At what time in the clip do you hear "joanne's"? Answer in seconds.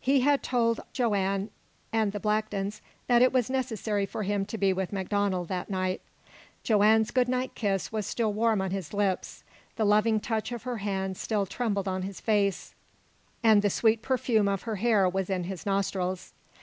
6.62-7.10